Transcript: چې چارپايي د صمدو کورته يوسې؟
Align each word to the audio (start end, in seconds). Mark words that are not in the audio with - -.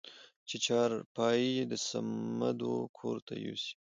چې 0.47 0.55
چارپايي 0.65 1.53
د 1.71 1.73
صمدو 1.89 2.75
کورته 2.97 3.33
يوسې؟ 3.45 3.73